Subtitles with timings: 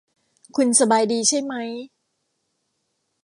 [0.55, 1.71] คุณสบายดีใช่มั้ย?